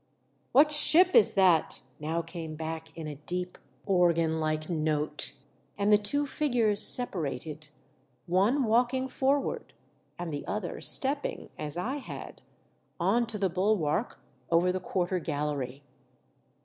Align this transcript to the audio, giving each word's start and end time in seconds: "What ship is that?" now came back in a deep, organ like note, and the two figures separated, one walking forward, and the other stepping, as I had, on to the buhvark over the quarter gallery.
"What 0.51 0.71
ship 0.71 1.13
is 1.15 1.33
that?" 1.33 1.81
now 1.99 2.23
came 2.23 2.55
back 2.55 2.87
in 2.97 3.05
a 3.05 3.17
deep, 3.27 3.59
organ 3.85 4.39
like 4.39 4.67
note, 4.67 5.33
and 5.77 5.93
the 5.93 5.97
two 5.99 6.25
figures 6.25 6.81
separated, 6.81 7.67
one 8.25 8.63
walking 8.63 9.07
forward, 9.07 9.73
and 10.17 10.33
the 10.33 10.43
other 10.47 10.81
stepping, 10.81 11.51
as 11.55 11.77
I 11.77 11.97
had, 11.97 12.41
on 12.99 13.27
to 13.27 13.37
the 13.37 13.47
buhvark 13.47 14.15
over 14.49 14.71
the 14.71 14.79
quarter 14.79 15.19
gallery. 15.19 15.83